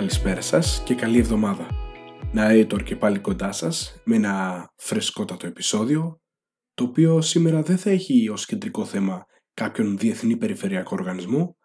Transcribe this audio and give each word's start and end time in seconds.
Καλησπέρα 0.00 0.40
σας 0.40 0.82
και 0.82 0.94
καλή 0.94 1.18
εβδομάδα. 1.18 1.66
Narrator 2.34 2.82
και 2.84 2.96
πάλι 2.96 3.18
κοντά 3.18 3.52
σας 3.52 4.00
με 4.04 4.16
ένα 4.16 4.66
φρεσκότατο 4.76 5.46
επεισόδιο 5.46 6.20
το 6.74 6.84
οποίο 6.84 7.20
σήμερα 7.20 7.62
δεν 7.62 7.78
θα 7.78 7.90
έχει 7.90 8.28
ως 8.28 8.46
κεντρικό 8.46 8.84
θέμα 8.84 9.24
κάποιον 9.54 9.98
διεθνή 9.98 10.36
περιφερειακό 10.36 10.96
οργανισμό 10.98 11.56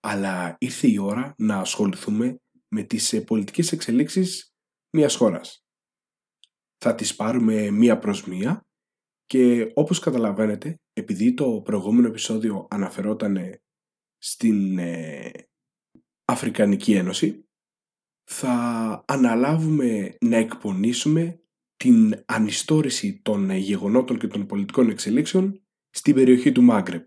αλλά 0.00 0.56
ήρθε 0.58 0.88
η 0.88 0.98
ώρα 0.98 1.34
να 1.38 1.56
ασχοληθούμε 1.56 2.40
με 2.68 2.82
τις 2.82 3.12
ε, 3.12 3.20
πολιτικές 3.20 3.72
εξελίξεις 3.72 4.54
μιας 4.90 5.14
χώρας. 5.14 5.64
Θα 6.78 6.94
τις 6.94 7.16
πάρουμε 7.16 7.70
μία 7.70 7.98
προς 7.98 8.24
μία 8.24 8.66
και 9.26 9.70
όπως 9.74 9.98
καταλαβαίνετε 9.98 10.80
επειδή 10.92 11.34
το 11.34 11.60
προηγούμενο 11.64 12.06
επεισόδιο 12.08 12.66
αναφερόταν 12.70 13.38
στην 14.18 14.78
ε, 14.78 15.30
Αφρικανική 16.24 16.94
Ένωση 16.94 17.44
θα 18.24 19.04
αναλάβουμε 19.06 20.16
να 20.20 20.36
εκπονήσουμε 20.36 21.40
την 21.76 22.22
ανιστόρηση 22.26 23.20
των 23.22 23.50
γεγονότων 23.50 24.18
και 24.18 24.26
των 24.26 24.46
πολιτικών 24.46 24.88
εξελίξεων 24.88 25.62
στην 25.90 26.14
περιοχή 26.14 26.52
του 26.52 26.62
Μάγκρεπ 26.62 27.06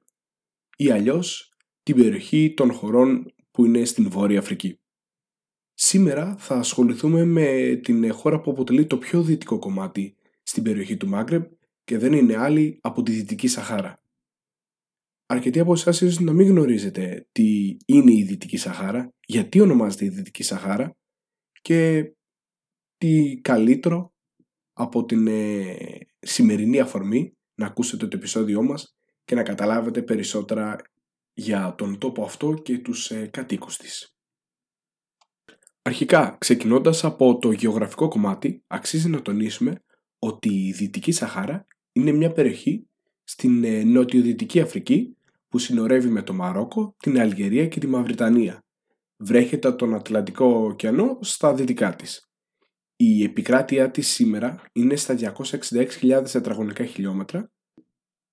ή 0.77 0.91
αλλιώς 0.91 1.53
την 1.83 1.95
περιοχή 1.95 2.53
των 2.53 2.71
χωρών 2.71 3.33
που 3.51 3.65
είναι 3.65 3.85
στην 3.85 4.09
Βόρεια 4.09 4.39
Αφρική. 4.39 4.79
Σήμερα 5.73 6.35
θα 6.37 6.55
ασχοληθούμε 6.55 7.25
με 7.25 7.75
την 7.83 8.13
χώρα 8.13 8.41
που 8.41 8.51
αποτελεί 8.51 8.85
το 8.85 8.97
πιο 8.97 9.21
δυτικό 9.23 9.59
κομμάτι 9.59 10.15
στην 10.43 10.63
περιοχή 10.63 10.97
του 10.97 11.07
Μάγκρεπ 11.07 11.51
και 11.83 11.97
δεν 11.97 12.13
είναι 12.13 12.37
άλλη 12.37 12.79
από 12.81 13.03
τη 13.03 13.11
Δυτική 13.11 13.47
Σαχάρα. 13.47 14.01
Αρκετοί 15.25 15.59
από 15.59 15.73
εσάς 15.73 16.01
ίσως 16.01 16.19
να 16.19 16.33
μην 16.33 16.47
γνωρίζετε 16.47 17.27
τι 17.31 17.77
είναι 17.85 18.13
η 18.13 18.23
Δυτική 18.23 18.57
Σαχάρα, 18.57 19.13
γιατί 19.25 19.59
ονομάζεται 19.59 20.05
η 20.05 20.09
Δυτική 20.09 20.43
Σαχάρα 20.43 20.97
και 21.67 22.11
τι 22.97 23.39
καλύτερο 23.41 24.13
από 24.73 25.05
την 25.05 25.27
ε, 25.27 25.77
σημερινή 26.19 26.79
αφορμή 26.79 27.37
να 27.55 27.65
ακούσετε 27.65 28.07
το 28.07 28.17
επεισόδιό 28.17 28.63
μας 28.63 28.95
και 29.23 29.35
να 29.35 29.43
καταλάβετε 29.43 30.01
περισσότερα 30.01 30.75
για 31.33 31.75
τον 31.77 31.97
τόπο 31.97 32.23
αυτό 32.23 32.53
και 32.53 32.77
τους 32.77 33.11
ε, 33.11 33.27
κατοίκους 33.27 33.77
της. 33.77 34.15
Αρχικά, 35.81 36.37
ξεκινώντας 36.39 37.03
από 37.03 37.37
το 37.37 37.51
γεωγραφικό 37.51 38.07
κομμάτι, 38.07 38.63
αξίζει 38.67 39.09
να 39.09 39.21
τονίσουμε 39.21 39.83
ότι 40.19 40.67
η 40.67 40.71
Δυτική 40.71 41.11
Σαχάρα 41.11 41.65
είναι 41.91 42.11
μια 42.11 42.31
περιοχή 42.31 42.87
στην 43.23 43.63
ε, 43.63 43.83
νοτιοδυτική 43.83 44.59
Αφρική 44.59 45.17
που 45.47 45.57
συνορεύει 45.57 46.09
με 46.09 46.21
το 46.21 46.33
Μαρόκο, 46.33 46.95
την 46.97 47.19
Αλγερία 47.19 47.67
και 47.67 47.79
τη 47.79 47.87
Μαυριτανία. 47.87 48.66
Βρέχεται 49.17 49.71
τον 49.71 49.93
Ατλαντικό 49.93 50.45
ωκεανό 50.45 51.17
στα 51.21 51.53
δυτικά 51.53 51.95
της. 51.95 52.31
Η 52.95 53.23
επικράτειά 53.23 53.91
της 53.91 54.07
σήμερα 54.07 54.61
είναι 54.73 54.95
στα 54.95 55.15
266.000 55.15 56.23
τετραγωνικά 56.31 56.85
χιλιόμετρα 56.85 57.51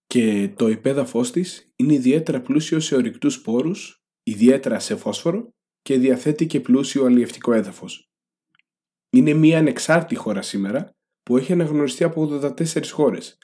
και 0.07 0.53
το 0.57 0.69
υπέδαφος 0.69 1.31
της 1.31 1.73
είναι 1.77 1.93
ιδιαίτερα 1.93 2.41
πλούσιο 2.41 2.81
σε 2.81 2.95
ορυκτούς 2.95 3.41
πόρους, 3.41 4.03
ιδιαίτερα 4.23 4.79
σε 4.79 4.97
φόσφορο 4.97 5.55
και 5.83 5.99
διαθέτει 5.99 6.47
και 6.47 6.61
πλούσιο 6.61 7.05
αλλιευτικό 7.05 7.53
έδαφος. 7.53 8.09
Είναι 9.11 9.33
μια 9.33 9.59
ανεξάρτητη 9.59 10.15
χώρα 10.15 10.43
σήμερα 10.43 10.97
που 11.23 11.37
έχει 11.37 11.53
αναγνωριστεί 11.53 12.05
από 12.05 12.23
84 12.23 12.89
χώρες, 12.91 13.39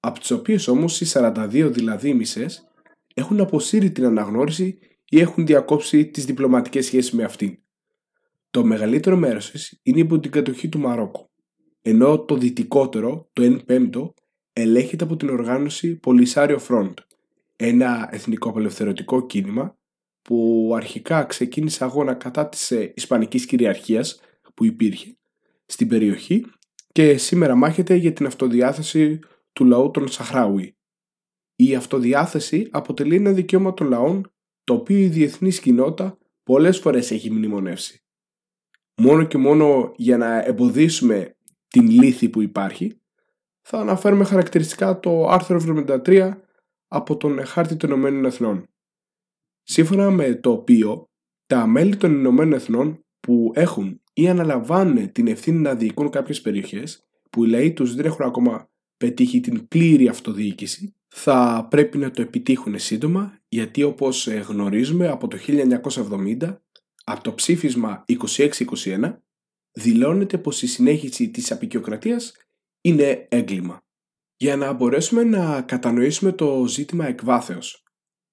από 0.00 0.18
τις 0.18 0.30
οποίες 0.30 0.68
όμως 0.68 1.00
οι 1.00 1.06
42 1.12 1.70
δηλαδή 1.72 2.14
μισές 2.14 2.68
έχουν 3.14 3.40
αποσύρει 3.40 3.90
την 3.92 4.04
αναγνώριση 4.04 4.78
ή 5.12 5.20
έχουν 5.20 5.46
διακόψει 5.46 6.06
τις 6.06 6.24
διπλωματικές 6.24 6.86
σχέσεις 6.86 7.12
με 7.12 7.24
αυτήν. 7.24 7.58
Το 8.50 8.64
μεγαλύτερο 8.64 9.16
μέρος 9.16 9.50
της 9.50 9.80
είναι 9.82 10.00
υπό 10.00 10.18
την 10.18 10.30
κατοχή 10.30 10.68
του 10.68 10.78
Μαρόκου, 10.78 11.30
ενώ 11.82 12.24
το 12.24 12.36
δυτικότερο, 12.36 13.30
το 13.32 13.42
1 13.42 13.64
πέμπτο, 13.64 14.14
ελέγχεται 14.52 15.04
από 15.04 15.16
την 15.16 15.28
οργάνωση 15.28 16.00
Polisario 16.06 16.58
Front, 16.68 16.94
ένα 17.56 18.08
εθνικό 18.12 18.48
απελευθερωτικό 18.48 19.26
κίνημα 19.26 19.78
που 20.22 20.70
αρχικά 20.76 21.24
ξεκίνησε 21.24 21.84
αγώνα 21.84 22.14
κατά 22.14 22.48
της 22.48 22.70
ε, 22.70 22.92
ισπανικής 22.96 23.46
κυριαρχίας 23.46 24.20
που 24.54 24.64
υπήρχε 24.64 25.18
στην 25.66 25.88
περιοχή 25.88 26.44
και 26.92 27.16
σήμερα 27.16 27.54
μάχεται 27.54 27.94
για 27.94 28.12
την 28.12 28.26
αυτοδιάθεση 28.26 29.18
του 29.52 29.64
λαού 29.64 29.90
των 29.90 30.08
Σαχράουι. 30.08 30.76
Η 31.56 31.74
αυτοδιάθεση 31.74 32.68
αποτελεί 32.70 33.16
ένα 33.16 33.32
δικαίωμα 33.32 33.74
των 33.74 33.88
λαών 33.88 34.29
το 34.64 34.74
οποίο 34.74 34.98
η 34.98 35.06
διεθνής 35.06 35.60
κοινότητα 35.60 36.18
πολλές 36.42 36.78
φορές 36.78 37.10
έχει 37.10 37.30
μνημονεύσει. 37.30 38.02
Μόνο 38.96 39.24
και 39.24 39.38
μόνο 39.38 39.92
για 39.96 40.16
να 40.16 40.44
εμποδίσουμε 40.44 41.36
την 41.68 41.90
λύθη 41.90 42.28
που 42.28 42.42
υπάρχει 42.42 43.00
θα 43.60 43.78
αναφέρουμε 43.78 44.24
χαρακτηριστικά 44.24 45.00
το 45.00 45.28
άρθρο 45.28 45.60
73 46.06 46.30
από 46.86 47.16
τον 47.16 47.44
Χάρτη 47.44 47.76
των 47.76 47.90
Ηνωμένων 47.90 48.24
Εθνών. 48.24 48.64
Σύμφωνα 49.62 50.10
με 50.10 50.34
το 50.34 50.50
οποίο 50.50 51.08
τα 51.46 51.66
μέλη 51.66 51.96
των 51.96 52.12
Ηνωμένων 52.12 52.52
Εθνών 52.52 53.04
που 53.20 53.52
έχουν 53.54 54.02
ή 54.12 54.28
αναλαμβάνουν 54.28 55.12
την 55.12 55.26
ευθύνη 55.26 55.58
να 55.58 55.74
διοικούν 55.74 56.10
κάποιες 56.10 56.40
περιοχές 56.40 57.04
που 57.30 57.44
οι 57.44 57.48
λαοί 57.48 57.72
τους 57.72 57.94
δεν 57.94 58.04
έχουν 58.04 58.24
ακόμα 58.24 58.70
πετύχει 58.96 59.40
την 59.40 59.68
πλήρη 59.68 60.08
αυτοδιοίκηση 60.08 60.94
θα 61.12 61.66
πρέπει 61.70 61.98
να 61.98 62.10
το 62.10 62.22
επιτύχουν 62.22 62.78
σύντομα 62.78 63.38
γιατί 63.48 63.82
όπως 63.82 64.26
ε, 64.26 64.34
γνωρίζουμε 64.34 65.08
από 65.08 65.28
το 65.28 65.38
1970 65.46 66.56
από 67.04 67.22
το 67.22 67.34
ψήφισμα 67.34 68.04
2621 68.08 69.16
δηλώνεται 69.72 70.38
πως 70.38 70.62
η 70.62 70.66
συνέχιση 70.66 71.30
της 71.30 71.50
απεικιοκρατίας 71.50 72.32
είναι 72.80 73.26
έγκλημα. 73.30 73.78
Για 74.36 74.56
να 74.56 74.72
μπορέσουμε 74.72 75.24
να 75.24 75.62
κατανοήσουμε 75.62 76.32
το 76.32 76.66
ζήτημα 76.66 77.06
εκβάθεως 77.06 77.84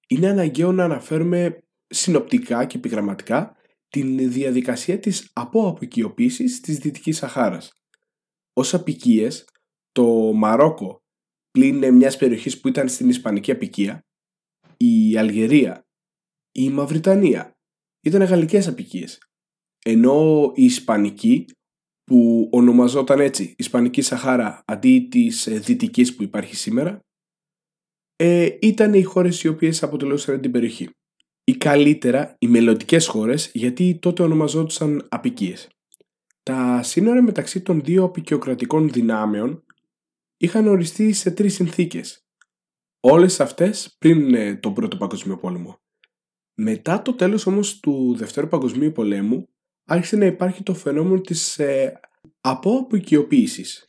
είναι 0.08 0.28
αναγκαίο 0.28 0.72
να 0.72 0.84
αναφέρουμε 0.84 1.62
συνοπτικά 1.86 2.64
και 2.64 2.76
επιγραμματικά 2.76 3.56
την 3.88 4.32
διαδικασία 4.32 4.98
της 4.98 5.30
αποαπικιοποίησης 5.32 6.60
της 6.60 6.78
Δυτικής 6.78 7.16
Σαχάρας. 7.16 7.72
Ως 8.52 8.74
απικίες, 8.74 9.48
το 9.92 10.32
Μαρόκο 10.34 11.02
πλην 11.50 11.94
μιας 11.94 12.16
περιοχής 12.16 12.60
που 12.60 12.68
ήταν 12.68 12.88
στην 12.88 13.08
Ισπανική 13.08 13.50
απικία, 13.50 14.00
η 14.76 15.16
Αλγερία, 15.16 15.86
η 16.52 16.70
Μαυριτανία 16.70 17.56
ήταν 18.02 18.22
γαλλικές 18.22 18.68
απικίες. 18.68 19.18
Ενώ 19.84 20.52
η 20.54 20.64
Ισπανική 20.64 21.44
που 22.04 22.48
ονομαζόταν 22.52 23.20
έτσι 23.20 23.54
Ισπανική 23.58 24.02
Σαχάρα 24.02 24.62
αντί 24.66 25.08
της 25.10 25.46
ε, 25.46 25.58
δυτικής 25.58 26.14
που 26.14 26.22
υπάρχει 26.22 26.56
σήμερα 26.56 27.00
ε, 28.16 28.48
ήταν 28.60 28.94
οι 28.94 29.02
χώρες 29.02 29.42
οι 29.42 29.48
οποίες 29.48 29.82
αποτελούσαν 29.82 30.40
την 30.40 30.50
περιοχή. 30.50 30.90
Ή 31.44 31.56
καλύτερα 31.56 32.34
οι 32.38 32.46
μελλοντικές 32.46 33.06
χώρες 33.06 33.50
γιατί 33.54 33.98
τότε 33.98 34.22
ονομαζόντουσαν 34.22 35.06
απικίες. 35.08 35.68
Τα 36.42 36.82
σύνορα 36.82 37.22
μεταξύ 37.22 37.60
των 37.60 37.80
δύο 37.84 38.04
απικιοκρατικών 38.04 38.90
δυνάμεων 38.90 39.64
είχαν 40.38 40.66
οριστεί 40.66 41.12
σε 41.12 41.30
τρεις 41.30 41.54
συνθήκες. 41.54 42.26
Όλες 43.00 43.40
αυτές 43.40 43.96
πριν 43.98 44.34
ε, 44.34 44.56
τον 44.56 44.74
Πρώτο 44.74 44.96
Παγκοσμίο 44.96 45.38
Πόλεμο. 45.38 45.78
Μετά 46.54 47.02
το 47.02 47.14
τέλος 47.14 47.46
όμως 47.46 47.80
του 47.80 48.14
Δευτέρου 48.16 48.48
Παγκοσμίου 48.48 48.92
Πολέμου 48.92 49.48
άρχισε 49.84 50.16
να 50.16 50.24
υπάρχει 50.24 50.62
το 50.62 50.74
φαινόμενο 50.74 51.20
της 51.20 51.58
ε, 51.58 52.00
αποαπικιοποίησης. 52.40 53.86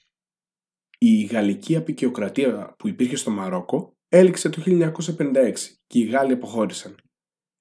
Η 0.98 1.24
γαλλική 1.24 1.76
απικιοκρατία 1.76 2.76
που 2.78 2.88
υπήρχε 2.88 3.16
στο 3.16 3.32
Μαρόκο 3.32 3.98
έληξε 4.10 4.50
το 4.50 4.62
1956 4.66 5.54
και 5.88 6.00
οι 6.00 6.04
Γάλλοι 6.04 6.34
αποχώρησαν. 6.34 6.96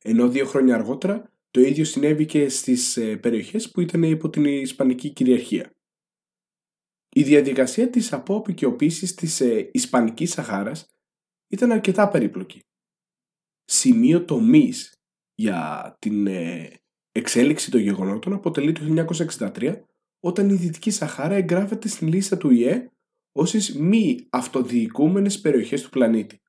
Ενώ 0.03 0.29
δύο 0.29 0.47
χρόνια 0.47 0.75
αργότερα 0.75 1.33
το 1.51 1.61
ίδιο 1.61 1.85
συνέβη 1.85 2.27
και 2.27 2.49
στις 2.49 2.97
ε, 2.97 3.17
περιοχές 3.17 3.71
που 3.71 3.81
ήταν 3.81 4.03
υπό 4.03 4.31
την 4.31 4.45
Ισπανική 4.45 5.11
κυριαρχία. 5.11 5.73
Η 7.19 7.23
διαδικασία 7.23 7.91
της 7.91 8.13
αποπικιοποίησης 8.13 9.15
της 9.15 9.41
ε, 9.41 9.69
Ισπανικής 9.73 10.31
Σαχάρας 10.31 10.87
ήταν 11.49 11.73
αρκετά 11.73 12.09
περίπλοκη. 12.09 12.61
Σημείο 13.65 14.25
τομής 14.25 15.01
για 15.35 15.97
την 15.99 16.27
ε, 16.27 16.71
εξέλιξη 17.13 17.71
των 17.71 17.81
γεγονότων 17.81 18.33
αποτελεί 18.33 18.73
το 18.73 19.07
1963 19.39 19.81
όταν 20.21 20.49
η 20.49 20.55
Δυτική 20.55 20.91
Σαχάρα 20.91 21.35
εγγράφεται 21.35 21.89
στην 21.89 22.09
λίστα 22.09 22.37
του 22.37 22.51
ΙΕ 22.51 22.89
ως 23.33 23.73
μη 23.73 24.27
αυτοδιοικούμενες 24.31 25.41
περιοχές 25.41 25.83
του 25.83 25.91
πλανήτη. 25.91 26.41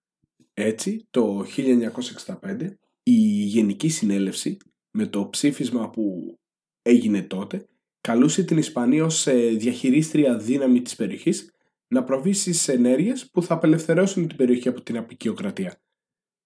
Έτσι, 0.54 1.08
το 1.10 1.46
1965 2.42 2.70
η 3.04 3.44
Γενική 3.44 3.90
Συνέλευση 3.90 4.58
με 4.92 5.06
το 5.06 5.30
ψήφισμα 5.30 5.90
που 5.90 6.36
έγινε 6.82 7.22
τότε 7.22 7.68
καλούσε 8.02 8.44
την 8.44 8.58
Ισπανία 8.58 9.04
ως 9.04 9.28
ε, 9.28 9.50
διαχειρίστρια 9.50 10.38
δύναμη 10.38 10.82
της 10.82 10.96
περιοχής 10.96 11.54
να 11.88 12.04
προβεί 12.04 12.34
στις 12.34 12.68
ενέργειες 12.68 13.30
που 13.30 13.44
θα 13.44 13.54
απελευθερώσουν 13.54 14.28
την 14.28 14.38
περιοχή 14.38 14.68
από 14.68 14.82
την 14.82 14.98
απεικιοκρατία. 14.98 15.82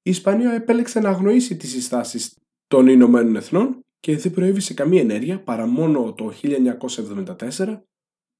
Η 0.01 0.09
Ισπανία 0.09 0.51
επέλεξε 0.51 0.99
να 0.99 1.09
αγνοήσει 1.09 1.57
τις 1.57 1.69
συστάσεις 1.69 2.37
των 2.67 2.87
Ηνωμένων 2.87 3.35
Εθνών 3.35 3.85
και 3.99 4.17
δεν 4.17 4.31
προέβη 4.31 4.59
σε 4.59 4.73
καμία 4.73 5.01
ενέργεια 5.01 5.43
παρά 5.43 5.65
μόνο 5.65 6.13
το 6.13 6.33
1974 7.57 7.81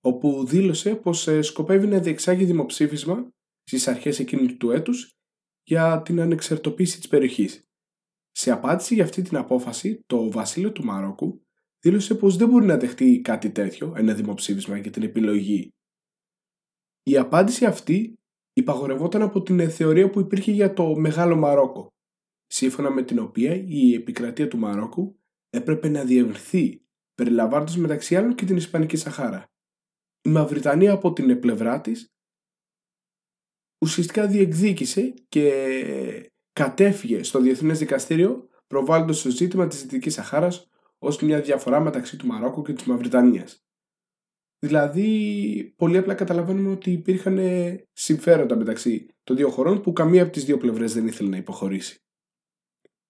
όπου 0.02 0.46
δήλωσε 0.46 0.96
πως 0.96 1.28
ε, 1.28 1.42
σκοπεύει 1.42 1.88
να 1.88 2.00
διεξάγει 2.00 2.46
δημοψήφισμα 2.46 3.34
στις 3.64 3.88
αρχές 3.88 4.20
εκείνου 4.20 4.58
του 4.58 4.72
έτους 4.72 5.16
για 5.64 6.02
την 6.02 6.22
ανεξαρτοποίηση 6.22 6.98
της 6.98 7.08
περιοχής. 7.08 7.68
Σε 8.32 8.52
απάντηση 8.52 8.94
για 8.94 9.04
αυτή 9.04 9.22
την 9.22 9.38
απόφαση, 9.38 10.04
το 10.06 10.32
βασίλειο 10.32 10.72
του 10.72 10.84
Μαρόκου 10.84 11.43
δήλωσε 11.84 12.16
πως 12.16 12.36
δεν 12.36 12.50
μπορεί 12.50 12.66
να 12.66 12.78
δεχτεί 12.78 13.22
κάτι 13.22 13.52
τέτοιο, 13.52 13.94
ένα 13.98 14.14
δημοψήφισμα 14.14 14.78
για 14.78 14.92
την 14.92 15.04
επιλογή. 15.04 15.70
Η 17.04 17.18
απάντηση 17.18 17.66
αυτή 17.66 18.14
υπαγορευόταν 18.54 19.22
από 19.22 19.42
την 19.42 19.70
θεωρία 19.72 20.10
που 20.10 20.20
υπήρχε 20.20 20.52
για 20.52 20.74
το 20.74 20.96
Μεγάλο 20.96 21.36
Μαρόκο, 21.36 21.88
σύμφωνα 22.46 22.92
με 22.92 23.04
την 23.04 23.20
οποία 23.20 23.54
η 23.56 23.94
επικρατεία 23.94 24.48
του 24.48 24.58
Μαρόκου 24.58 25.20
έπρεπε 25.50 25.90
να 25.90 26.04
διευρυνθεί, 26.04 26.86
περιλαμβάνοντας 27.14 27.78
μεταξύ 27.78 28.16
άλλων 28.16 28.36
και 28.36 28.46
την 28.46 28.56
Ισπανική 28.56 28.98
Σαχάρα. 28.98 29.46
Η 30.22 30.30
Μαυριτανία 30.30 30.92
από 30.92 31.14
την 31.14 31.40
πλευρά 31.40 31.82
της 31.82 32.08
ουσιαστικά 33.82 34.28
διεκδίκησε 34.28 35.14
και 35.28 36.32
κατέφυγε 36.54 37.24
στο 37.24 37.40
Διεθνές 37.40 37.80
Δικαστήριο 37.80 38.50
προβάλλοντας 38.68 39.22
το 39.22 39.30
ζήτημα 39.30 39.68
της 39.68 39.82
Δυτικής 39.82 40.14
Σαχάρας 40.14 40.68
ως 41.04 41.22
μια 41.22 41.42
διαφορά 41.42 41.80
μεταξύ 41.80 42.18
του 42.18 42.28
Μαρόκου 42.28 42.62
και 42.62 42.74
της 42.74 42.84
Μαυριτανίας. 42.84 43.66
Δηλαδή, 44.60 45.74
πολύ 45.76 45.98
απλά 45.98 46.14
καταλαβαίνουμε 46.14 46.70
ότι 46.70 46.92
υπήρχαν 46.92 47.40
συμφέροντα 47.94 48.56
μεταξύ 48.56 49.08
των 49.24 49.36
δύο 49.36 49.50
χωρών 49.50 49.82
που 49.82 49.94
καμία 49.94 50.24
από 50.24 50.32
τις 50.32 50.46
δύο 50.46 50.58
πλευρές 50.58 50.94
δεν 50.94 51.08
ήθελε 51.08 51.30
να 51.30 51.38
υποχωρήσει. 51.38 52.04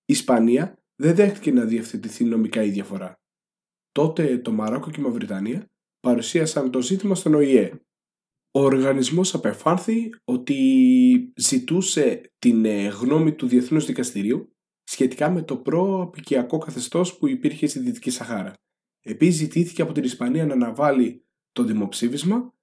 Η 0.05 0.13
Ισπανία 0.13 0.77
δεν 0.95 1.15
δέχτηκε 1.15 1.51
να 1.51 1.65
διευθετηθεί 1.65 2.23
νομικά 2.23 2.63
η 2.63 2.69
διαφορά. 2.69 3.21
Τότε 3.91 4.37
το 4.37 4.51
Μαρόκο 4.51 4.89
και 4.91 4.99
η 4.99 5.03
Μαυριτανία 5.03 5.69
παρουσίασαν 5.99 6.71
το 6.71 6.81
ζήτημα 6.81 7.15
στον 7.15 7.33
ΟΗΕ. 7.33 7.71
Ο 8.51 8.59
οργανισμός 8.59 9.33
απεφάνθη 9.33 10.09
ότι 10.23 11.33
ζητούσε 11.35 12.31
την 12.39 12.65
ε, 12.65 12.87
γνώμη 12.87 13.33
του 13.33 13.47
Διεθνούς 13.47 13.85
Δικαστηρίου 13.85 14.52
σχετικά 14.93 15.29
με 15.29 15.41
το 15.41 15.57
προαπικιακό 15.57 16.57
καθεστώς 16.57 17.17
που 17.17 17.27
υπήρχε 17.27 17.67
στη 17.67 17.79
Δυτική 17.79 18.09
Σαχάρα. 18.09 18.53
Επίσης 19.01 19.35
ζητήθηκε 19.35 19.81
από 19.81 19.93
την 19.93 20.03
Ισπανία 20.03 20.45
να 20.45 20.53
αναβάλει 20.53 21.25
το 21.51 21.63
δημοψήφισμα 21.63 22.53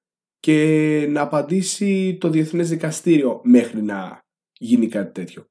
και 0.41 1.07
να 1.09 1.21
απαντήσει 1.21 2.17
το 2.21 2.31
Διεθνές 2.31 2.69
Δικαστήριο 2.69 3.41
μέχρι 3.45 3.83
να 3.83 4.21
γίνει 4.59 4.89
κάτι 4.89 5.13
τέτοιο. 5.13 5.45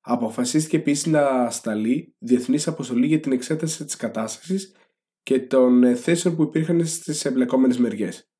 Αποφασίστηκε 0.00 0.76
επίσης 0.76 1.06
να 1.06 1.50
σταλεί 1.50 2.14
διεθνής 2.18 2.68
αποστολή 2.68 3.06
για 3.06 3.20
την 3.20 3.32
εξέταση 3.32 3.84
της 3.84 3.96
κατάστασης 3.96 4.74
και 5.22 5.40
των 5.40 5.84
ε, 5.84 5.94
θέσεων 5.94 6.36
που 6.36 6.42
υπήρχαν 6.42 6.86
στις 6.86 7.24
εμπλεκόμενες 7.24 7.78
μεριές. 7.78 8.30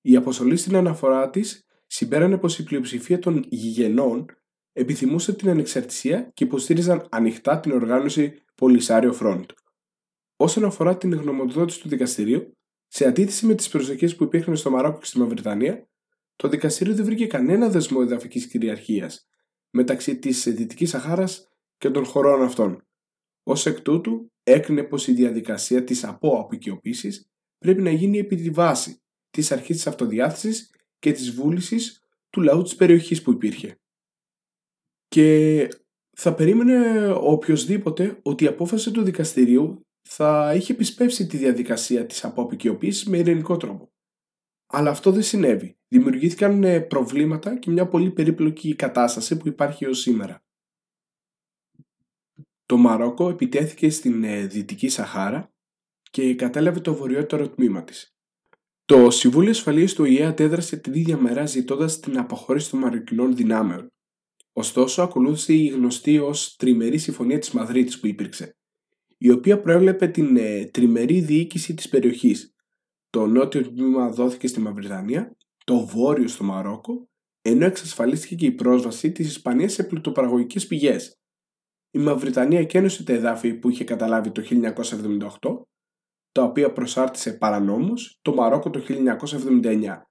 Η 0.00 0.16
αποστολή 0.16 0.56
στην 0.56 0.76
αναφορά 0.76 1.30
της 1.30 1.66
συμπέρανε 1.86 2.38
πως 2.38 2.58
η 2.58 2.64
πλειοψηφία 2.64 3.18
των 3.18 3.44
γηγενών 3.48 4.26
επιθυμούσε 4.78 5.32
την 5.32 5.48
ανεξαρτησία 5.48 6.30
και 6.34 6.44
υποστήριζαν 6.44 7.06
ανοιχτά 7.10 7.60
την 7.60 7.72
οργάνωση 7.72 8.42
Polisario 8.60 9.12
Front. 9.20 9.44
Όσον 10.36 10.64
αφορά 10.64 10.96
την 10.96 11.14
γνωμοδότηση 11.14 11.80
του 11.80 11.88
δικαστηρίου, 11.88 12.56
σε 12.86 13.06
αντίθεση 13.06 13.46
με 13.46 13.54
τις 13.54 13.68
προσδοκίες 13.68 14.16
που 14.16 14.24
υπήρχαν 14.24 14.56
στο 14.56 14.70
Μαρόκο 14.70 14.98
και 14.98 15.04
στη 15.04 15.18
Μαυριτανία, 15.18 15.88
το 16.36 16.48
δικαστήριο 16.48 16.94
δεν 16.94 17.04
βρήκε 17.04 17.26
κανένα 17.26 17.68
δεσμό 17.68 17.98
εδαφικής 18.02 18.46
κυριαρχίας 18.46 19.28
μεταξύ 19.70 20.18
της 20.18 20.42
Δυτικής 20.42 20.90
Σαχάρας 20.90 21.48
και 21.78 21.90
των 21.90 22.04
χωρών 22.04 22.42
αυτών. 22.42 22.86
Ως 23.42 23.66
εκ 23.66 23.80
τούτου, 23.80 24.32
έκρινε 24.42 24.82
πως 24.82 25.06
η 25.06 25.12
διαδικασία 25.12 25.84
της 25.84 26.04
αποαπικιοποίησης 26.04 27.30
πρέπει 27.58 27.82
να 27.82 27.90
γίνει 27.90 28.18
επί 28.18 28.36
τη 28.36 28.50
βάση 28.50 29.00
της 29.30 29.52
αρχής 29.52 29.76
της 29.76 29.86
αυτοδιάθεσης 29.86 30.70
και 30.98 31.12
της 31.12 31.32
βούλησης 31.32 32.00
του 32.30 32.40
λαού 32.40 32.62
της 32.62 32.74
περιοχής 32.74 33.22
που 33.22 33.30
υπήρχε. 33.30 33.78
Και 35.08 35.68
θα 36.16 36.34
περίμενε 36.34 37.08
οποιοδήποτε 37.10 38.18
ότι 38.22 38.44
η 38.44 38.46
απόφαση 38.46 38.90
του 38.90 39.02
δικαστηρίου 39.02 39.80
θα 40.08 40.54
είχε 40.54 40.72
επισπεύσει 40.72 41.26
τη 41.26 41.36
διαδικασία 41.36 42.06
της 42.06 42.24
αποαπικιοποίησης 42.24 43.06
με 43.06 43.18
ειρηνικό 43.18 43.56
τρόπο. 43.56 43.90
Αλλά 44.66 44.90
αυτό 44.90 45.10
δεν 45.12 45.22
συνέβη. 45.22 45.76
Δημιουργήθηκαν 45.88 46.64
ε, 46.64 46.80
προβλήματα 46.80 47.58
και 47.58 47.70
μια 47.70 47.88
πολύ 47.88 48.10
περίπλοκη 48.10 48.74
κατάσταση 48.74 49.36
που 49.36 49.48
υπάρχει 49.48 49.84
έως 49.84 50.00
σήμερα. 50.00 50.44
Το 52.66 52.76
Μαρόκο 52.76 53.28
επιτέθηκε 53.28 53.90
στην 53.90 54.24
ε, 54.24 54.46
Δυτική 54.46 54.88
Σαχάρα 54.88 55.52
και 56.10 56.34
κατέλαβε 56.34 56.80
το 56.80 56.94
βορειότερο 56.94 57.48
τμήμα 57.48 57.84
της. 57.84 58.14
Το 58.84 59.10
Συμβούλιο 59.10 59.50
Ασφαλείας 59.50 59.92
του 59.92 60.04
ΙΕ 60.04 60.24
αντέδρασε 60.24 60.76
την 60.76 60.94
ίδια 60.94 61.16
μέρα 61.16 61.46
ζητώντας 61.46 62.00
την 62.00 62.18
αποχώρηση 62.18 62.70
των 62.70 62.80
μαροκινών 62.80 63.36
δυνάμεων. 63.36 63.90
Ωστόσο, 64.58 65.02
ακολούθησε 65.02 65.52
η 65.52 65.66
γνωστή 65.66 66.18
ως 66.18 66.56
τριμερή 66.56 66.98
συμφωνία 66.98 67.38
της 67.38 67.50
Μαδρίτης 67.50 68.00
που 68.00 68.06
υπήρξε, 68.06 68.56
η 69.18 69.30
οποία 69.30 69.60
προέβλεπε 69.60 70.06
την 70.06 70.36
ε, 70.36 70.64
τριμερή 70.64 71.20
διοίκηση 71.20 71.74
της 71.74 71.88
περιοχής, 71.88 72.54
το 73.10 73.26
νότιο 73.26 73.62
τμήμα 73.62 74.10
δόθηκε 74.10 74.46
στη 74.46 74.60
Μαυριτανία, 74.60 75.36
το 75.64 75.86
βόρειο 75.86 76.28
στο 76.28 76.44
Μαρόκο, 76.44 77.08
ενώ 77.42 77.64
εξασφαλίστηκε 77.64 78.34
και 78.34 78.46
η 78.46 78.52
πρόσβαση 78.52 79.12
της 79.12 79.26
Ισπανίας 79.26 79.72
σε 79.72 79.84
πλουτοπαραγωγικές 79.84 80.66
πηγές. 80.66 81.20
Η 81.90 81.98
Μαυριτανία 81.98 82.64
κένωσε 82.64 83.04
τα 83.04 83.12
εδάφη 83.12 83.54
που 83.54 83.70
είχε 83.70 83.84
καταλάβει 83.84 84.30
το 84.30 84.42
1978, 84.42 85.66
τα 86.32 86.42
οποία 86.42 86.72
προσάρτησε 86.72 87.32
παρανόμως 87.32 88.18
το 88.22 88.34
Μαρόκο 88.34 88.70
το 88.70 88.80
1979. 88.80 90.02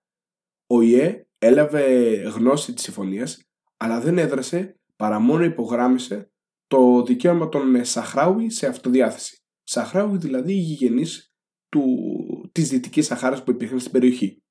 Ο 0.68 0.81
ΙΕ 0.81 1.27
έλαβε 1.38 2.15
γνώση 2.15 2.74
της 2.74 2.83
συμφωνίας, 2.83 3.45
αλλά 3.77 4.00
δεν 4.00 4.18
έδρασε 4.18 4.80
παρά 4.95 5.19
μόνο 5.19 5.44
υπογράμμισε 5.44 6.31
το 6.68 7.04
δικαίωμα 7.04 7.50
των 7.50 7.86
Σαχράουι 7.86 8.50
σε 8.50 8.68
αυτοδιάθεση. 8.68 9.38
Σαχράουι 9.63 10.18
δηλαδή 10.18 10.54
οι 10.54 10.60
γηγενείς 10.60 11.33
του 11.69 12.10
της 12.51 12.69
Δυτικής 12.69 13.06
Σαχάρας 13.06 13.44
που 13.44 13.51
υπήρχαν 13.51 13.80
στην 13.80 13.92
περιοχή. 13.92 14.44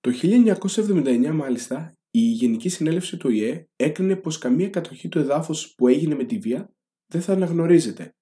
Το 0.00 0.10
1979 0.22 1.30
μάλιστα 1.32 1.94
η 2.10 2.20
Γενική 2.20 2.68
Συνέλευση 2.68 3.16
του 3.16 3.30
ΙΕ 3.30 3.68
έκρινε 3.76 4.16
πως 4.16 4.38
καμία 4.38 4.68
κατοχή 4.68 5.08
του 5.08 5.18
εδάφους 5.18 5.74
που 5.74 5.88
έγινε 5.88 6.14
με 6.14 6.24
τη 6.24 6.38
βία 6.38 6.74
δεν 7.12 7.22
θα 7.22 7.32
αναγνωρίζεται 7.32 8.14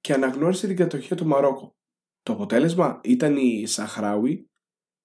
και 0.00 0.12
αναγνώρισε 0.12 0.66
την 0.66 0.76
κατοχή 0.76 1.14
του 1.14 1.26
Μαρόκο. 1.26 1.74
Το 2.22 2.32
αποτέλεσμα 2.32 3.00
ήταν 3.04 3.36
οι 3.36 3.66
Σαχράουι 3.66 4.50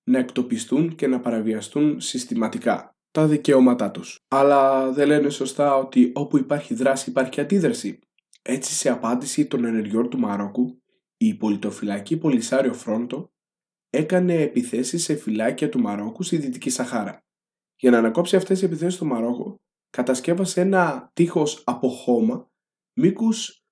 να 0.09 0.19
εκτοπιστούν 0.19 0.95
και 0.95 1.07
να 1.07 1.19
παραβιαστούν 1.19 1.99
συστηματικά 1.99 2.94
τα 3.15 3.27
δικαιώματά 3.27 3.91
τους. 3.91 4.19
Αλλά 4.27 4.91
δεν 4.91 5.07
λένε 5.07 5.29
σωστά 5.29 5.75
ότι 5.75 6.11
όπου 6.15 6.37
υπάρχει 6.37 6.73
δράση 6.73 7.09
υπάρχει 7.09 7.41
αντίδραση. 7.41 7.99
Έτσι 8.41 8.73
σε 8.73 8.89
απάντηση 8.89 9.47
των 9.47 9.65
ενεργειών 9.65 10.09
του 10.09 10.19
Μαρόκου 10.19 10.81
η 11.17 11.33
πολιτοφυλακή 11.33 12.17
Πολυσάριο 12.17 12.73
Φρόντο 12.73 13.31
έκανε 13.89 14.33
επιθέσεις 14.33 15.03
σε 15.03 15.15
φυλάκια 15.15 15.69
του 15.69 15.79
Μαρόκου 15.79 16.23
στη 16.23 16.37
Δυτική 16.37 16.69
Σαχάρα. 16.69 17.23
Για 17.75 17.91
να 17.91 17.97
ανακόψει 17.97 18.35
αυτές 18.35 18.59
τις 18.59 18.67
επιθέσεις 18.67 18.93
στο 18.93 19.05
Μαρόκο, 19.05 19.55
κατασκεύασε 19.89 20.61
ένα 20.61 21.09
τείχος 21.13 21.63
από 21.65 21.89
χώμα 21.89 22.47
μήκους 22.99 23.63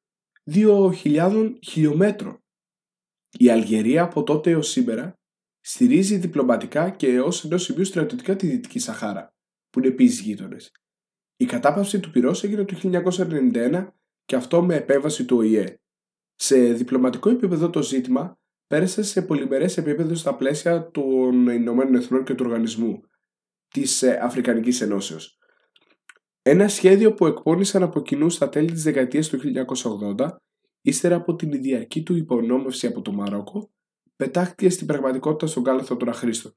2.000 0.52 1.54
χιλιόμετρων. 1.64 2.38
Η 3.38 3.50
Αλγερία 3.50 4.04
από 4.04 4.24
τότε 4.24 4.50
έως 4.50 4.70
σήμερα 4.70 5.14
στηρίζει 5.60 6.18
διπλωματικά 6.18 6.90
και 6.90 7.22
ως 7.22 7.44
ενός 7.44 7.64
σημείου 7.64 7.86
στρατιωτικά 7.86 8.36
τη 8.36 8.48
Δυτική 8.48 8.80
Σαχάρα, 8.80 9.33
που 9.74 9.80
είναι 9.80 9.88
επίσης 9.88 10.20
γείτονες. 10.20 10.72
Η 11.36 11.46
κατάπαυση 11.46 12.00
του 12.00 12.12
πυρός 12.12 12.44
έγινε 12.44 12.64
το 12.64 12.76
1991 12.76 13.88
και 14.26 14.36
αυτό 14.36 14.64
με 14.64 14.76
επέμβαση 14.76 15.26
του 15.26 15.38
ΟΗΕ. 15.38 15.80
Σε 16.36 16.74
διπλωματικό 16.74 17.30
επίπεδο 17.30 17.70
το 17.70 17.82
ζήτημα 17.82 18.40
πέρασε 18.68 19.04
σε 19.04 19.22
πολυμερές 19.22 19.78
επίπεδο 19.78 20.16
στα 20.16 20.36
πλαίσια 20.36 20.92
των 20.92 21.48
Ηνωμένων 21.48 21.96
Εθνών 21.96 22.24
και 22.24 22.34
του 22.34 22.44
Οργανισμού 22.46 23.02
της 23.68 24.02
ε, 24.02 24.20
Αφρικανικής 24.22 24.82
Ενώσεως. 24.82 25.38
Ένα 26.42 26.68
σχέδιο 26.68 27.14
που 27.14 27.26
εκπώνησαν 27.26 27.84
από 27.84 28.02
κοινού 28.02 28.30
στα 28.30 28.50
τέλη 28.50 28.72
της 28.72 28.84
δεκαετίας 28.84 29.30
του 29.30 29.40
1980, 30.18 30.28
ύστερα 30.82 31.16
από 31.16 31.36
την 31.36 31.52
ιδιαρκή 31.52 32.04
του 32.04 32.16
υπονόμευση 32.16 32.88
από 32.88 33.02
το 33.02 33.12
Μαρόκο, 33.12 33.72
πετάχτηκε 34.16 34.70
στην 34.70 34.88
πραγματικότητα 34.88 35.48
στον 35.48 35.64
κάλαθο 35.64 35.98
του 35.98 36.10
Αχρήστο. 36.10 36.52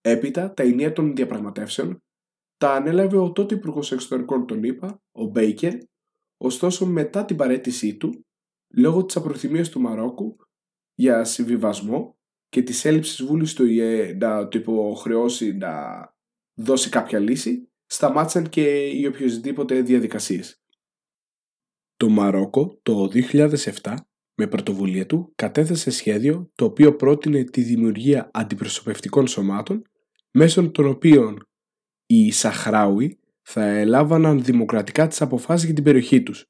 Έπειτα, 0.00 0.52
τα 0.52 0.62
ενία 0.62 0.92
των 0.92 1.14
διαπραγματεύσεων 1.14 2.02
τα 2.58 2.72
ανέλαβε 2.72 3.16
ο 3.16 3.32
τότε 3.32 3.54
Υπουργός 3.54 3.92
Εξωτερικών 3.92 4.46
των 4.46 4.62
ΗΠΑ, 4.62 5.02
ο 5.12 5.24
Μπέικερ, 5.24 5.74
ωστόσο 6.36 6.86
μετά 6.86 7.24
την 7.24 7.36
παρέτησή 7.36 7.96
του, 7.96 8.26
λόγω 8.74 9.04
της 9.04 9.16
απροθυμίας 9.16 9.68
του 9.68 9.80
Μαρόκου 9.80 10.36
για 10.94 11.24
συμβιβασμό 11.24 12.18
και 12.48 12.62
της 12.62 12.84
έλλειψης 12.84 13.22
βούλης 13.22 13.54
του 13.54 13.66
ΙΕ 13.66 14.16
να 14.20 14.48
το 14.48 14.58
υποχρεώσει 14.58 15.52
να 15.52 15.72
δώσει 16.54 16.88
κάποια 16.88 17.18
λύση, 17.18 17.68
σταμάτησαν 17.86 18.48
και 18.48 18.86
οι 18.86 19.06
οποιοδήποτε 19.06 19.80
διαδικασίες. 19.80 20.62
Το 21.96 22.08
Μαρόκο 22.08 22.78
το 22.82 23.08
2007 23.82 23.94
με 24.34 24.46
πρωτοβουλία 24.46 25.06
του 25.06 25.32
κατέθεσε 25.34 25.90
σχέδιο 25.90 26.50
το 26.54 26.64
οποίο 26.64 26.96
πρότεινε 26.96 27.44
τη 27.44 27.62
δημιουργία 27.62 28.30
αντιπροσωπευτικών 28.32 29.26
σωμάτων 29.26 29.82
μέσω 30.30 30.70
των 30.70 30.86
οποίων 30.86 31.47
οι 32.10 32.30
Σαχράουι 32.30 33.18
θα 33.42 33.64
ελάβαναν 33.64 34.42
δημοκρατικά 34.42 35.06
τις 35.06 35.20
αποφάσεις 35.22 35.64
για 35.64 35.74
την 35.74 35.84
περιοχή 35.84 36.22
τους. 36.22 36.46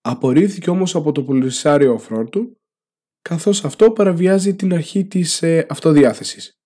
Απορρίφθηκε 0.00 0.70
όμως 0.70 0.94
από 0.94 1.12
το 1.12 1.22
Πολυσάριο 1.22 1.98
Φρόντου 1.98 2.60
καθώς 3.22 3.64
αυτό 3.64 3.90
παραβιάζει 3.90 4.54
την 4.54 4.74
αρχή 4.74 5.06
της 5.06 5.42
ε, 5.42 5.66
αυτοδιάθεσης. 5.68 6.58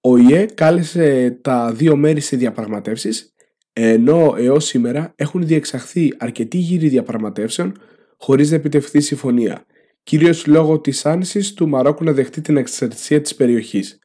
Ο 0.00 0.16
ΙΕ 0.16 0.46
κάλεσε 0.46 1.30
τα 1.30 1.72
δύο 1.72 1.96
μέρη 1.96 2.20
σε 2.20 2.36
διαπραγματεύσεις 2.36 3.32
ενώ 3.72 4.34
έως 4.38 4.64
σήμερα 4.64 5.12
έχουν 5.16 5.46
διεξαχθεί 5.46 6.14
αρκετοί 6.18 6.58
γύροι 6.58 6.88
διαπραγματεύσεων 6.88 7.78
χωρίς 8.16 8.50
να 8.50 8.56
επιτευχθεί 8.56 9.00
συμφωνία, 9.00 9.66
κυρίως 10.02 10.46
λόγω 10.46 10.80
της 10.80 11.06
άνησης 11.06 11.54
του 11.54 11.68
Μαρόκου 11.68 12.04
να 12.04 12.12
δεχτεί 12.12 12.40
την 12.40 12.56
εξαρτησία 12.56 13.20
της 13.20 13.34
περιοχής. 13.34 13.98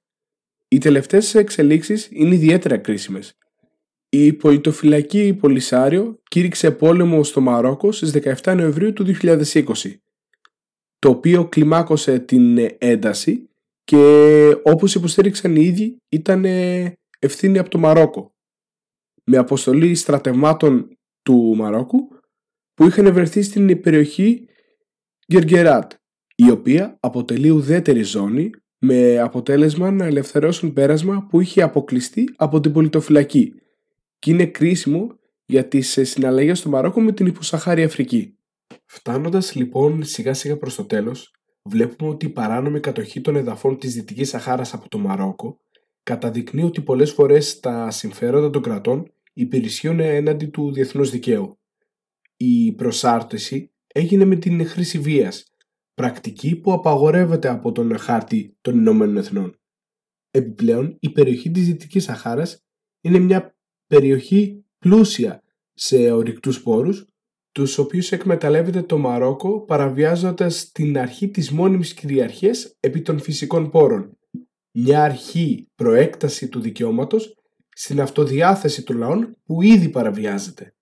Οι 0.74 0.78
τελευταίες 0.78 1.36
εξελίξεις 1.36 2.10
είναι 2.12 2.36
ιδιαίτερα 2.36 2.78
κρίσιμες. 2.78 3.34
Η 4.10 4.34
πολιτοφυλακή 4.34 5.34
Πολυσάριο 5.34 6.20
κήρυξε 6.24 6.72
πόλεμο 6.72 7.24
στο 7.24 7.42
Μαρόκο 7.42 7.92
στις 7.92 8.12
17 8.44 8.56
Νοεμβρίου 8.56 8.94
του 8.94 9.06
2020, 9.22 9.74
το 11.00 11.10
οποίο 11.10 11.48
κλιμάκωσε 11.48 12.20
την 12.20 12.58
ένταση 12.78 13.50
και 13.84 14.06
όπως 14.64 14.96
υποστήριξαν 14.96 15.56
οι 15.56 15.66
ίδιοι 15.66 15.98
ήταν 16.10 16.46
ευθύνη 17.20 17.58
από 17.58 17.70
το 17.70 17.78
Μαρόκο 17.78 18.32
με 19.24 19.38
αποστολή 19.38 19.96
στρατευμάτων 19.96 20.98
του 21.22 21.54
Μαρόκου 21.56 22.08
που 22.74 22.86
είχαν 22.86 23.14
βρεθεί 23.14 23.42
στην 23.42 23.82
περιοχή 23.82 24.48
Γεργεράτ 25.28 25.92
η 26.36 26.50
οποία 26.50 26.98
αποτελεί 27.00 27.50
ουδέτερη 27.50 28.04
ζώνη 28.04 28.50
με 28.86 29.20
αποτέλεσμα 29.20 29.92
να 29.92 30.06
ελευθερώσουν 30.06 30.74
πέρασμα 30.74 31.28
που 31.30 31.40
είχε 31.40 31.62
αποκλειστεί 31.62 32.34
από 32.36 32.60
την 32.60 32.72
πολιτοφυλακή 32.72 33.54
και 34.20 34.32
είναι 34.32 34.46
κρίσιμο 34.46 35.20
για 35.46 35.68
τις 35.68 36.00
συναλλαγές 36.02 36.62
του 36.62 36.70
Μαρόκο 36.70 37.02
με 37.02 37.12
την 37.12 37.26
υποσαχάρη 37.26 37.84
Αφρική. 37.84 38.38
Φτάνοντας 38.86 39.56
λοιπόν 39.56 40.04
σιγά 40.04 40.34
σιγά 40.34 40.58
προς 40.58 40.76
το 40.76 40.86
τέλος, 40.86 41.32
βλέπουμε 41.64 42.10
ότι 42.10 42.26
η 42.26 42.30
παράνομη 42.30 42.80
κατοχή 42.80 43.22
των 43.22 43.36
εδαφών 43.36 43.78
της 43.78 43.94
Δυτικής 43.94 44.30
Σαχάρας 44.30 44.74
από 44.74 44.90
το 44.90 44.98
Μαρόκο 44.98 45.60
καταδεικνύει 46.04 46.64
ότι 46.64 46.82
πολλές 46.82 47.12
φορές 47.12 47.60
τα 47.60 47.92
συμφέροντα 47.92 48.50
των 48.50 48.62
κρατών 48.62 49.12
υπερισχύουν 49.34 50.00
έναντι 50.00 50.46
του 50.46 50.72
διεθνούς 50.74 51.10
δικαίου. 51.10 51.58
Η 52.38 52.72
προσάρτηση 52.72 53.72
έγινε 53.88 54.26
με 54.26 54.36
την 54.36 54.68
χρήση 54.68 55.00
βίας, 55.00 55.53
πρακτική 55.94 56.56
που 56.56 56.72
απαγορεύεται 56.72 57.50
από 57.50 57.72
τον 57.72 57.98
χάρτη 57.98 58.58
των 58.62 58.78
Ηνωμένων 58.78 59.18
Εθνών. 59.18 59.58
Επιπλέον, 60.32 60.98
η 61.00 61.10
περιοχή 61.10 61.52
της 61.52 61.66
Δυτικής 61.66 62.04
Σαχάρας 62.04 62.64
είναι 63.02 63.20
μια 63.20 63.56
περιοχή 63.88 64.66
πλούσια 64.78 65.44
σε 65.74 66.12
ορυκτούς 66.12 66.62
πόρους, 66.64 67.06
τους 67.52 67.78
οποίους 67.78 68.12
εκμεταλλεύεται 68.12 68.82
το 68.82 68.98
Μαρόκο 68.98 69.66
παραβιάζοντας 69.66 70.72
την 70.72 70.98
αρχή 70.98 71.30
της 71.30 71.52
μόνιμης 71.52 71.94
κυριαρχίας 71.94 72.76
επί 72.80 73.02
των 73.02 73.20
φυσικών 73.20 73.70
πόρων, 73.70 74.18
μια 74.72 75.04
αρχή 75.04 75.72
προέκταση 75.76 76.50
του 76.50 76.60
δικαιώματος 76.60 77.36
στην 77.70 78.02
αυτοδιάθεση 78.02 78.84
των 78.84 78.98
λαών 78.98 79.38
που 79.44 79.62
ήδη 79.62 79.90
παραβιάζεται. 79.90 80.76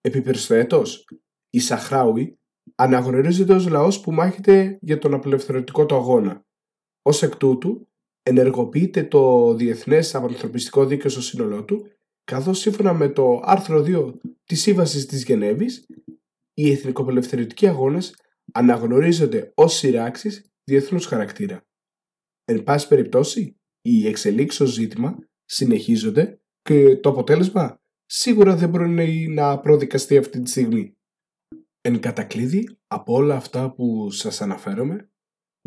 Επιπροσθέτως, 0.00 1.04
οι 1.50 1.58
Σαχράουι 1.58 2.38
αναγνωρίζονται 2.82 3.54
ως 3.54 3.68
λαός 3.68 4.00
που 4.00 4.12
μάχεται 4.12 4.78
για 4.80 4.98
τον 4.98 5.14
απελευθερωτικό 5.14 5.86
του 5.86 5.94
αγώνα. 5.94 6.44
Ως 7.02 7.22
εκ 7.22 7.36
τούτου, 7.36 7.88
ενεργοποιείται 8.22 9.04
το 9.04 9.54
Διεθνές 9.54 10.14
Ανθρωπιστικό 10.14 10.86
Δίκαιο 10.86 11.10
στο 11.10 11.22
σύνολό 11.22 11.64
του, 11.64 11.86
καθώς 12.24 12.58
σύμφωνα 12.58 12.92
με 12.92 13.08
το 13.08 13.40
άρθρο 13.44 13.82
2 13.82 14.14
της 14.44 14.60
Σύμβασης 14.60 15.06
της 15.06 15.24
Γενέβης, 15.24 15.86
οι 16.54 16.70
εθνικοπελευθερωτικοί 16.70 17.66
αγώνες 17.66 18.14
αναγνωρίζονται 18.52 19.52
ως 19.54 19.74
σειράξεις 19.74 20.50
διεθνούς 20.64 21.06
χαρακτήρα. 21.06 21.66
Εν 22.44 22.62
πάση 22.62 22.88
περιπτώσει, 22.88 23.56
οι 23.82 24.06
εξελίξεις 24.06 24.70
ζήτημα 24.70 25.18
συνεχίζονται 25.44 26.40
και 26.62 26.96
το 26.96 27.08
αποτέλεσμα 27.08 27.80
σίγουρα 28.06 28.56
δεν 28.56 28.68
μπορεί 28.68 29.28
να 29.28 29.58
προδικαστεί 29.58 30.16
αυτή 30.16 30.42
τη 30.42 30.50
στιγμή. 30.50 30.96
Εν 31.84 32.00
κατακλείδη 32.00 32.76
από 32.86 33.12
όλα 33.12 33.36
αυτά 33.36 33.72
που 33.72 34.10
σας 34.10 34.40
αναφέρομαι, 34.40 35.10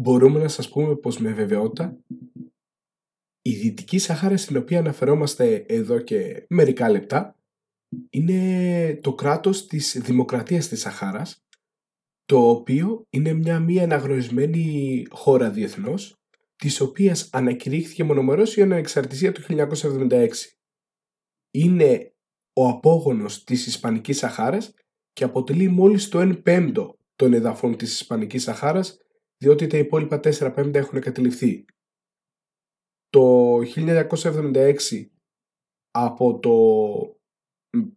μπορούμε 0.01 0.39
να 0.39 0.48
σας 0.48 0.69
πούμε 0.69 0.95
πως 0.95 1.17
με 1.17 1.34
βεβαιότητα 1.34 1.98
η 3.41 3.51
Δυτική 3.51 3.98
Σαχάρα 3.98 4.38
στην 4.38 4.57
οποία 4.57 4.79
αναφερόμαστε 4.79 5.55
εδώ 5.55 6.00
και 6.00 6.45
μερικά 6.50 6.89
λεπτά 6.89 7.36
είναι 8.10 9.00
το 9.01 9.13
κράτος 9.13 9.67
της 9.67 10.00
Δημοκρατίας 10.01 10.67
της 10.67 10.79
Σαχάρας 10.79 11.45
το 12.25 12.50
οποίο 12.50 13.05
είναι 13.10 13.34
μια 13.34 13.60
μη 13.60 13.79
αναγνωρισμένη 13.79 15.03
χώρα 15.10 15.50
διεθνώς 15.50 16.15
της 16.55 16.81
οποίας 16.81 17.29
ανακηρύχθηκε 17.31 18.03
μονομερός 18.03 18.55
η 18.55 18.62
ανεξαρτησία 18.62 19.31
του 19.31 19.41
1976. 19.41 20.29
Είναι 21.51 22.13
ο 22.53 22.67
απόγονος 22.67 23.43
της 23.43 23.67
Ισπανικής 23.67 24.17
Σαχάρας 24.17 24.74
και 25.15 25.24
αποτελεί 25.24 25.67
μόλις 25.67 26.10
το 26.10 26.19
1 26.19 26.43
πέμπτο 26.43 26.98
των 27.15 27.34
εδαφών 27.34 27.77
της 27.77 27.93
Ισπανικής 27.93 28.43
Σαχάρας 28.43 28.98
διότι 29.38 29.67
τα 29.67 29.77
υπόλοιπα 29.77 30.19
4 30.24 30.51
πέμπτα 30.55 30.79
έχουν 30.79 31.01
κατηληφθεί. 31.01 31.65
Το 33.10 33.57
1976 33.75 34.74
από 35.91 36.39
το 36.39 36.55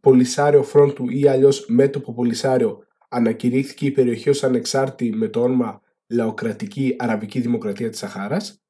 Πολυσάριο 0.01 0.63
Φρόντου 0.63 1.09
ή 1.09 1.29
αλλιώς 1.29 1.67
μέτωπο 1.67 2.15
Πολυσάριο 2.15 2.85
ανακηρύχθηκε 3.09 3.87
η 3.87 3.91
περιοχή 3.91 4.29
ως 4.29 4.45
ανεξάρτητη 4.45 5.17
με 5.17 5.29
το 5.29 5.43
όνομα 5.43 5.81
λαοκρατική 6.13 6.97
Αραβική 6.99 7.41
Δημοκρατία 7.41 7.91
της 7.91 7.99
Σαχάρας 7.99 8.63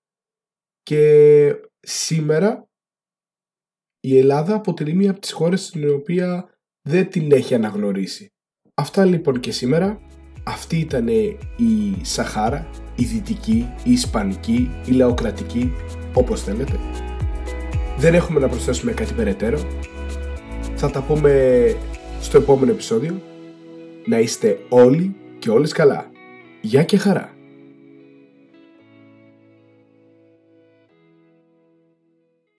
και 0.83 1.61
σήμερα 1.81 2.71
η 4.01 4.19
Ελλάδα 4.19 4.55
αποτελεί 4.55 4.95
μία 4.95 5.11
από 5.11 5.21
τις 5.21 5.33
χώρες 5.33 5.67
στην 5.67 5.91
οποία 5.91 6.59
δεν 6.89 7.11
την 7.11 7.33
έχει 7.33 7.55
αναγνωρίσει. 7.55 8.33
Αυτά 8.79 9.05
λοιπόν 9.05 9.41
και 9.41 9.53
σήμερα. 9.53 10.01
Αυτή 10.43 10.77
ήταν 10.77 11.09
η 11.57 11.99
Σαχάρα, 12.03 12.67
η 12.95 13.05
Δυτική, 13.05 13.69
η 13.85 13.93
Ισπανική, 13.93 14.71
η 14.87 14.91
Λαοκρατική, 14.91 15.73
όπως 16.15 16.43
θέλετε. 16.43 16.79
Δεν 17.99 18.15
έχουμε 18.15 18.41
να 18.41 18.49
προσθέσουμε 18.49 18.93
κάτι 18.93 19.13
περαιτέρω. 19.13 19.59
Θα 20.75 20.91
τα 20.91 21.03
πούμε 21.03 21.61
στο 22.21 22.39
επόμενο 22.39 22.71
επεισόδιο. 22.71 23.23
Να 24.07 24.19
είστε 24.19 24.59
όλοι 24.69 25.15
και 25.39 25.51
όλες 25.51 25.73
καλά. 25.73 26.11
Γεια 26.61 26.83
και 26.83 26.97
χαρά! 26.97 27.38